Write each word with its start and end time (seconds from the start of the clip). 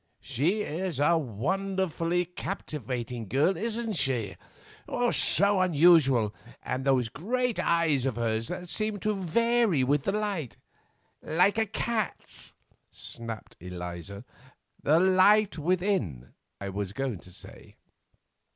"She 0.23 0.63
is 0.63 0.99
a 0.99 1.15
wonderfully 1.15 2.25
captivating 2.25 3.27
girl, 3.27 3.55
isn't 3.55 3.93
she? 3.97 4.35
So 4.87 5.59
unusual, 5.59 6.33
with 6.67 6.83
those 6.85 7.07
great 7.07 7.59
eyes 7.59 8.07
of 8.07 8.15
hers 8.15 8.47
that 8.47 8.67
seem 8.67 8.99
to 9.01 9.13
vary 9.13 9.83
with 9.83 10.05
the 10.05 10.11
light——" 10.11 10.57
"Like 11.21 11.59
a 11.59 11.67
cat's," 11.67 12.55
snapped 12.89 13.55
Eliza. 13.59 14.25
"The 14.81 14.99
light 14.99 15.59
within—I 15.59 16.69
was 16.69 16.93
going 16.93 17.19
to 17.19 17.31
say." 17.31 17.75